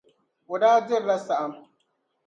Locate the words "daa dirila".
0.61-1.17